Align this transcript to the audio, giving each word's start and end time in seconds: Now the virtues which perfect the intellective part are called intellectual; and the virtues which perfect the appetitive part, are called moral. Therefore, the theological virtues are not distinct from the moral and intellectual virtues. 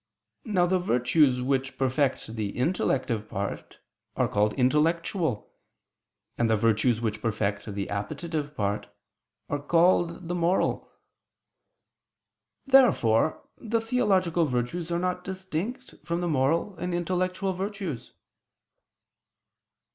Now 0.45 0.65
the 0.65 0.79
virtues 0.79 1.43
which 1.43 1.77
perfect 1.77 2.35
the 2.35 2.57
intellective 2.57 3.29
part 3.29 3.77
are 4.17 4.27
called 4.27 4.53
intellectual; 4.53 5.53
and 6.39 6.49
the 6.49 6.55
virtues 6.55 6.99
which 7.01 7.21
perfect 7.21 7.71
the 7.71 7.87
appetitive 7.87 8.55
part, 8.55 8.87
are 9.47 9.59
called 9.61 10.23
moral. 10.35 10.91
Therefore, 12.65 13.43
the 13.59 13.79
theological 13.79 14.45
virtues 14.45 14.91
are 14.91 14.97
not 14.97 15.23
distinct 15.23 15.93
from 16.03 16.19
the 16.19 16.27
moral 16.27 16.75
and 16.79 16.95
intellectual 16.95 17.53
virtues. 17.53 18.11